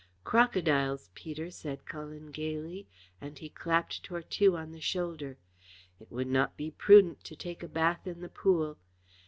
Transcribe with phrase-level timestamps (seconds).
[0.23, 2.87] "Crocodiles, Peter," said Cullen gaily,
[3.21, 5.37] and he clapped Tortue on the shoulder.
[5.99, 8.77] "It would not be prudent to take a bath in the pool.